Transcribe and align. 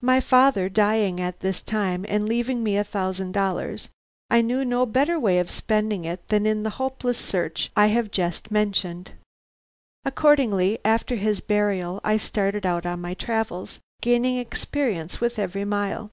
"My 0.00 0.18
father 0.22 0.70
dying 0.70 1.20
at 1.20 1.40
this 1.40 1.60
time 1.60 2.06
and 2.08 2.26
leaving 2.26 2.62
me 2.62 2.78
a 2.78 2.84
thousand 2.84 3.32
dollars, 3.32 3.90
I 4.30 4.40
knew 4.40 4.64
no 4.64 4.86
better 4.86 5.20
way 5.20 5.38
of 5.38 5.50
spending 5.50 6.06
it 6.06 6.26
than 6.28 6.46
in 6.46 6.62
the 6.62 6.70
hopeless 6.80 7.18
search 7.18 7.70
I 7.76 7.88
have 7.88 8.10
just 8.10 8.50
mentioned. 8.50 9.10
Accordingly 10.06 10.78
after 10.86 11.16
his 11.16 11.42
burial 11.42 12.00
I 12.02 12.16
started 12.16 12.64
out 12.64 12.86
on 12.86 13.02
my 13.02 13.12
travels, 13.12 13.78
gaining 14.00 14.38
experience 14.38 15.20
with 15.20 15.38
every 15.38 15.66
mile. 15.66 16.10